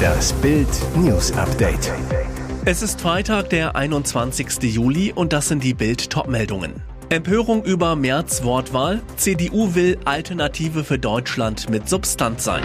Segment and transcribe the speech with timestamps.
[0.00, 1.92] Das Bild News Update.
[2.64, 4.62] Es ist Freitag, der 21.
[4.62, 6.74] Juli und das sind die Bild Topmeldungen.
[7.08, 9.02] Empörung über März Wortwahl.
[9.16, 12.62] CDU will Alternative für Deutschland mit Substanz sein.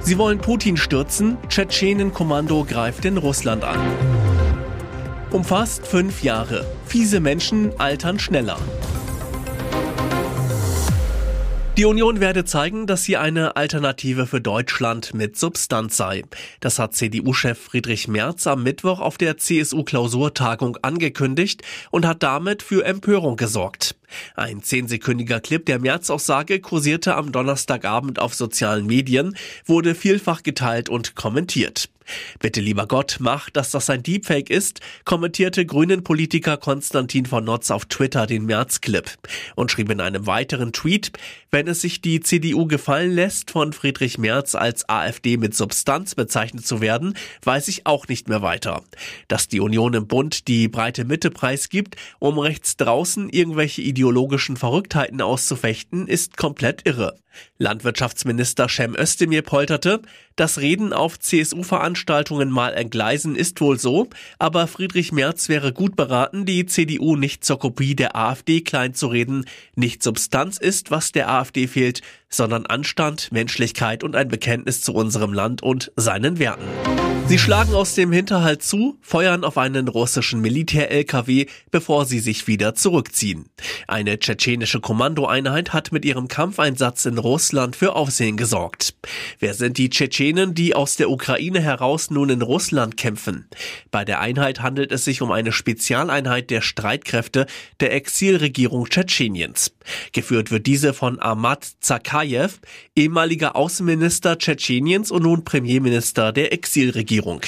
[0.00, 1.36] Sie wollen Putin stürzen.
[1.48, 3.78] Tschetschenenkommando greift in Russland an.
[5.30, 6.64] Umfasst fünf Jahre.
[6.86, 8.58] Fiese Menschen altern schneller.
[11.78, 16.24] Die Union werde zeigen, dass sie eine Alternative für Deutschland mit Substanz sei.
[16.58, 22.84] Das hat CDU-Chef Friedrich Merz am Mittwoch auf der CSU-Klausurtagung angekündigt und hat damit für
[22.84, 23.94] Empörung gesorgt.
[24.34, 31.14] Ein zehnsekündiger Clip der Merz-Aussage kursierte am Donnerstagabend auf sozialen Medien, wurde vielfach geteilt und
[31.14, 31.88] kommentiert.
[32.38, 37.84] Bitte lieber Gott, mach, dass das ein Deepfake ist, kommentierte Grünen-Politiker Konstantin von Notz auf
[37.86, 39.10] Twitter den März-Clip
[39.56, 41.12] und schrieb in einem weiteren Tweet,
[41.50, 46.66] wenn es sich die CDU gefallen lässt, von Friedrich Merz als AfD mit Substanz bezeichnet
[46.66, 48.82] zu werden, weiß ich auch nicht mehr weiter.
[49.28, 55.20] Dass die Union im Bund die breite Mitte preisgibt, um rechts draußen irgendwelche ideologischen Verrücktheiten
[55.20, 57.18] auszufechten, ist komplett irre.
[57.58, 60.02] Landwirtschaftsminister Cem Özdemir polterte,
[60.36, 66.46] das Reden auf CSU-Veranstaltungen mal entgleisen ist wohl so, aber Friedrich Merz wäre gut beraten,
[66.46, 69.46] die CDU nicht zur Kopie der AfD kleinzureden.
[69.74, 75.32] Nicht Substanz ist, was der AfD fehlt, sondern Anstand, Menschlichkeit und ein Bekenntnis zu unserem
[75.32, 77.07] Land und seinen Werten.
[77.28, 82.74] Sie schlagen aus dem Hinterhalt zu, feuern auf einen russischen Militär-LKW, bevor sie sich wieder
[82.74, 83.50] zurückziehen.
[83.86, 88.94] Eine tschetschenische Kommandoeinheit hat mit ihrem Kampfeinsatz in Russland für Aufsehen gesorgt.
[89.40, 93.46] Wer sind die Tschetschenen, die aus der Ukraine heraus nun in Russland kämpfen?
[93.90, 97.44] Bei der Einheit handelt es sich um eine Spezialeinheit der Streitkräfte
[97.80, 99.74] der Exilregierung Tschetscheniens.
[100.12, 102.60] Geführt wird diese von Ahmad Zakayev,
[102.96, 107.17] ehemaliger Außenminister Tschetscheniens und nun Premierminister der Exilregierung.
[107.18, 107.40] Regierung.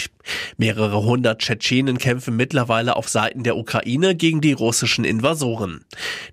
[0.56, 5.84] Mehrere hundert Tschetschenen kämpfen mittlerweile auf Seiten der Ukraine gegen die russischen Invasoren.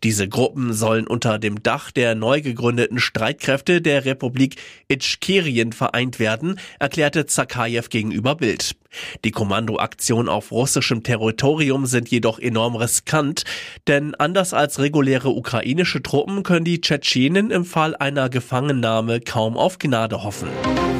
[0.03, 4.57] Diese Gruppen sollen unter dem Dach der neu gegründeten Streitkräfte der Republik
[4.88, 8.75] Itschkerien vereint werden, erklärte Zakajew gegenüber Bild.
[9.23, 13.44] Die Kommandoaktionen auf russischem Territorium sind jedoch enorm riskant,
[13.88, 19.78] denn anders als reguläre ukrainische Truppen können die Tschetschenen im Fall einer Gefangennahme kaum auf
[19.78, 20.50] Gnade hoffen.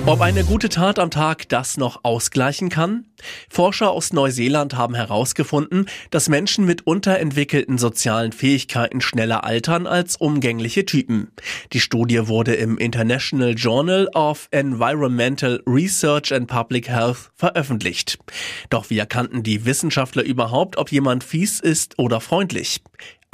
[0.08, 3.04] Ob eine gute Tat am Tag das noch ausgleichen kann?
[3.50, 10.86] Forscher aus Neuseeland haben herausgefunden, dass Menschen mit unterentwickelten sozialen Fähigkeiten schneller altern als umgängliche
[10.86, 11.34] Typen.
[11.74, 18.18] Die Studie wurde im International Journal of Environmental Research and Public Health veröffentlicht.
[18.70, 22.82] Doch wie erkannten die Wissenschaftler überhaupt, ob jemand fies ist oder freundlich?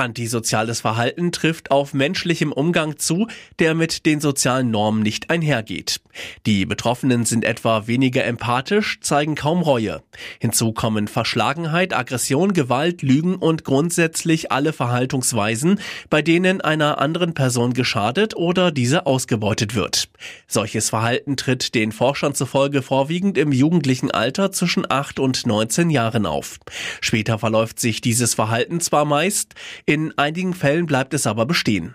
[0.03, 3.27] Antisoziales Verhalten trifft auf menschlichem Umgang zu,
[3.59, 6.01] der mit den sozialen Normen nicht einhergeht.
[6.45, 10.03] Die Betroffenen sind etwa weniger empathisch, zeigen kaum Reue.
[10.39, 17.73] Hinzu kommen Verschlagenheit, Aggression, Gewalt, Lügen und grundsätzlich alle Verhaltungsweisen, bei denen einer anderen Person
[17.73, 20.09] geschadet oder diese ausgebeutet wird.
[20.47, 26.25] Solches Verhalten tritt den Forschern zufolge vorwiegend im jugendlichen Alter zwischen 8 und 19 Jahren
[26.25, 26.59] auf.
[26.99, 29.53] Später verläuft sich dieses Verhalten zwar meist,
[29.93, 31.93] in einigen Fällen bleibt es aber bestehen.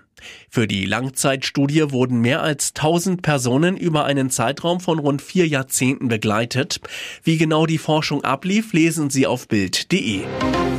[0.50, 6.08] Für die Langzeitstudie wurden mehr als 1000 Personen über einen Zeitraum von rund vier Jahrzehnten
[6.08, 6.80] begleitet.
[7.22, 10.24] Wie genau die Forschung ablief, lesen Sie auf Bild.de.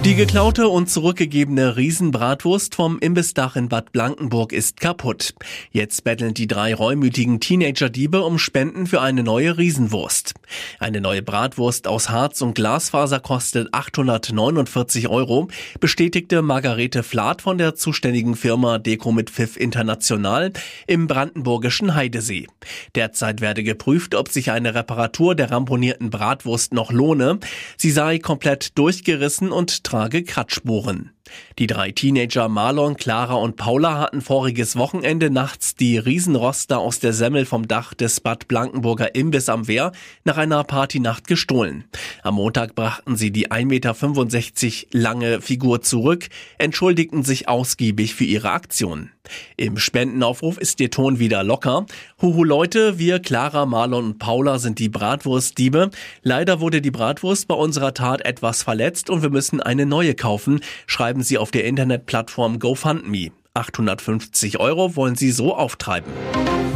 [0.06, 5.34] Die geklaute und zurückgegebene Riesenbratwurst vom Imbissdach in Bad Blankenburg ist kaputt.
[5.72, 10.36] Jetzt betteln die drei reumütigen Teenager-Diebe um Spenden für eine neue Riesenwurst.
[10.80, 15.50] Eine neue Bratwurst aus Harz und Glasfaser kostet 849 Euro,
[15.82, 20.52] bestätigte Margarete Flath von der zuständigen Firma Deko mit Pfiff International
[20.88, 22.48] im brandenburgischen Heidesee.
[22.96, 27.40] Derzeit werde geprüft, ob sich eine Reparatur der ramponierten Bratwurst noch lohne.
[27.78, 31.12] Sie sei komplett durchgerissen und trage Kratzspuren.
[31.58, 37.14] Die drei Teenager Marlon, Clara und Paula hatten voriges Wochenende nachts die Riesenroster aus der
[37.14, 39.92] Semmel vom Dach des Bad Blankenburger Imbiss am Wehr
[40.24, 41.86] nach einer Partynacht gestohlen.
[42.24, 48.52] Am Montag brachten sie die 1,65 Meter lange Figur zurück, entschuldigten sich ausgiebig für ihre
[48.52, 49.10] Aktion.
[49.58, 51.86] Im Spendenaufruf ist der Ton wieder locker.
[52.22, 55.92] Huhu Leute, wir Clara, Marlon und Paula sind die Bratwurstdiebe.
[56.24, 60.62] Leider wurde die Bratwurst bei unserer Tat etwas verletzt und wir müssen eine neue kaufen,
[60.88, 63.31] schreiben schreiben Sie auf der Internetplattform GoFundMe.
[63.54, 66.10] 850 Euro wollen Sie so auftreiben.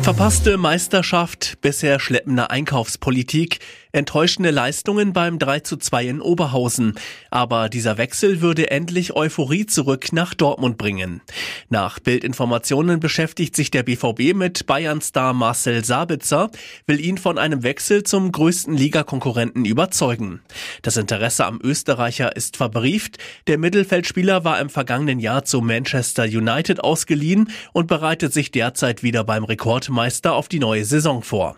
[0.01, 3.59] Verpasste Meisterschaft, bisher schleppende Einkaufspolitik.
[3.95, 6.95] Enttäuschende Leistungen beim 3 zu 2 in Oberhausen.
[7.29, 11.21] Aber dieser Wechsel würde endlich Euphorie zurück nach Dortmund bringen.
[11.69, 16.49] Nach Bildinformationen beschäftigt sich der BVB mit Bayern-Star Marcel Sabitzer,
[16.87, 20.41] will ihn von einem Wechsel zum größten Ligakonkurrenten überzeugen.
[20.81, 23.19] Das Interesse am Österreicher ist verbrieft.
[23.45, 29.23] Der Mittelfeldspieler war im vergangenen Jahr zu Manchester United ausgeliehen und bereitet sich derzeit wieder
[29.23, 31.57] beim Rekordmeister auf die neue Saison vor.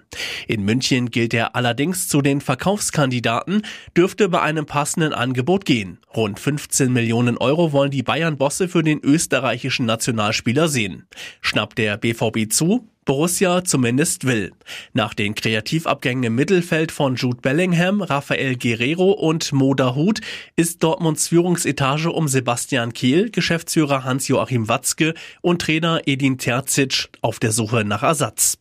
[0.50, 3.62] In München gilt er allerdings zu den Verkaufskandidaten,
[3.96, 6.00] dürfte bei einem passenden Angebot gehen.
[6.16, 11.08] Rund 15 Millionen Euro wollen die Bayern-Bosse für den österreichischen Nationalspieler sehen.
[11.42, 12.90] Schnappt der BVB zu?
[13.06, 14.52] Borussia zumindest will.
[14.94, 20.22] Nach den Kreativabgängen im Mittelfeld von Jude Bellingham, Rafael Guerrero und Moda Hut
[20.56, 27.52] ist Dortmunds Führungsetage um Sebastian Kehl, Geschäftsführer Hans-Joachim Watzke und Trainer Edin Terzic auf der
[27.52, 28.58] Suche nach Ersatz.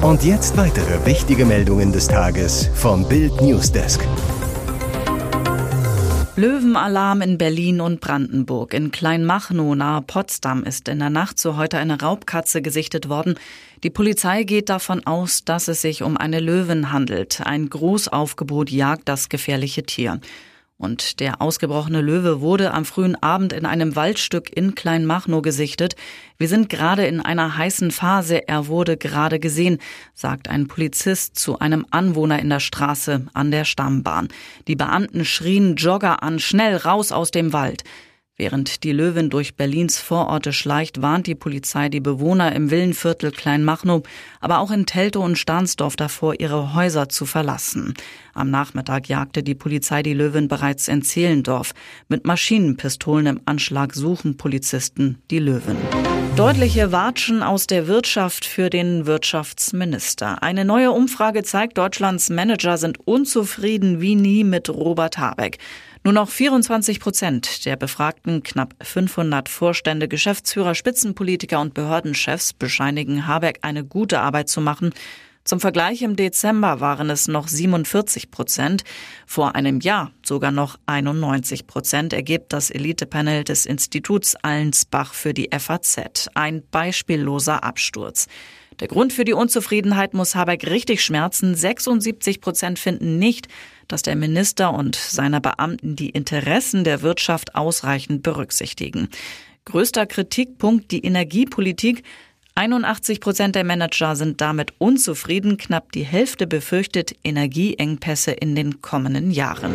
[0.00, 4.00] Und jetzt weitere wichtige Meldungen des Tages vom Bild Newsdesk.
[6.36, 8.74] Löwenalarm in Berlin und Brandenburg.
[8.74, 13.34] In Kleinmachnow nahe Potsdam ist in der Nacht zu heute eine Raubkatze gesichtet worden.
[13.82, 17.40] Die Polizei geht davon aus, dass es sich um eine Löwin handelt.
[17.44, 20.20] Ein Großaufgebot jagt das gefährliche Tier.
[20.80, 25.96] Und der ausgebrochene Löwe wurde am frühen Abend in einem Waldstück in Kleinmachnow gesichtet.
[26.36, 28.46] Wir sind gerade in einer heißen Phase.
[28.46, 29.78] Er wurde gerade gesehen,
[30.14, 34.28] sagt ein Polizist zu einem Anwohner in der Straße an der Stammbahn.
[34.68, 37.82] Die Beamten schrien Jogger an, schnell raus aus dem Wald.
[38.40, 44.04] Während die Löwin durch Berlins Vororte schleicht, warnt die Polizei die Bewohner im Villenviertel Kleinmachnow,
[44.38, 47.94] aber auch in Teltow und Stahnsdorf davor, ihre Häuser zu verlassen.
[48.34, 51.72] Am Nachmittag jagte die Polizei die Löwin bereits in Zehlendorf.
[52.06, 55.76] Mit Maschinenpistolen im Anschlag suchen Polizisten die Löwin.
[56.36, 60.40] Deutliche Watschen aus der Wirtschaft für den Wirtschaftsminister.
[60.40, 65.58] Eine neue Umfrage zeigt, Deutschlands Manager sind unzufrieden wie nie mit Robert Habeck.
[66.08, 73.58] Nur noch 24 Prozent der befragten knapp 500 Vorstände, Geschäftsführer, Spitzenpolitiker und Behördenchefs bescheinigen Habeck
[73.60, 74.94] eine gute Arbeit zu machen.
[75.44, 78.84] Zum Vergleich im Dezember waren es noch 47 Prozent,
[79.26, 85.50] vor einem Jahr sogar noch 91 Prozent, ergibt das Elitepanel des Instituts Allensbach für die
[85.52, 86.30] FAZ.
[86.32, 88.28] Ein beispielloser Absturz.
[88.80, 91.54] Der Grund für die Unzufriedenheit muss Habeck richtig schmerzen.
[91.54, 93.48] 76 Prozent finden nicht,
[93.88, 99.08] dass der Minister und seine Beamten die Interessen der Wirtschaft ausreichend berücksichtigen.
[99.64, 102.04] Größter Kritikpunkt die Energiepolitik.
[102.54, 105.58] 81 Prozent der Manager sind damit unzufrieden.
[105.58, 109.74] Knapp die Hälfte befürchtet Energieengpässe in den kommenden Jahren.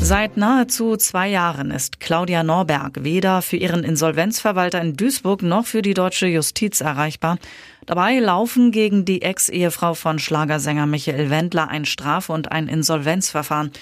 [0.00, 5.82] Seit nahezu zwei Jahren ist Claudia Norberg weder für ihren Insolvenzverwalter in Duisburg noch für
[5.82, 7.38] die deutsche Justiz erreichbar.
[7.86, 13.72] Dabei laufen gegen die Ex-Ehefrau von Schlagersänger Michael Wendler ein Straf- und ein Insolvenzverfahren.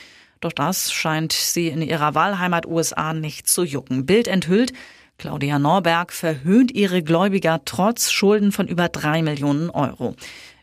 [0.40, 4.06] Doch das scheint sie in ihrer Wahlheimat USA nicht zu jucken.
[4.06, 4.72] Bild enthüllt,
[5.18, 10.16] Claudia Norberg verhöhnt ihre Gläubiger trotz Schulden von über drei Millionen Euro.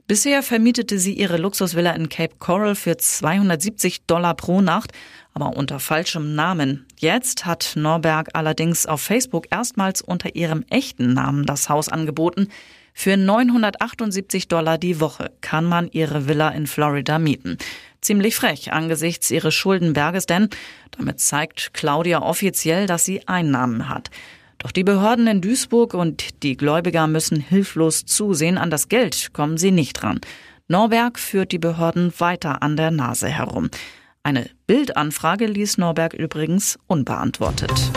[0.08, 4.92] Bisher vermietete sie ihre Luxusvilla in Cape Coral für 270 Dollar pro Nacht,
[5.34, 6.86] aber unter falschem Namen.
[6.98, 12.48] Jetzt hat Norberg allerdings auf Facebook erstmals unter ihrem echten Namen das Haus angeboten.
[12.94, 17.58] Für 978 Dollar die Woche kann man ihre Villa in Florida mieten.
[18.02, 20.50] Ziemlich frech angesichts ihres Schuldenberges, denn
[20.92, 24.10] damit zeigt Claudia offiziell, dass sie Einnahmen hat.
[24.58, 29.58] Doch die Behörden in Duisburg und die Gläubiger müssen hilflos zusehen, an das Geld kommen
[29.58, 30.20] sie nicht ran.
[30.68, 33.70] Norberg führt die Behörden weiter an der Nase herum.
[34.24, 37.92] Eine Bildanfrage ließ Norberg übrigens unbeantwortet.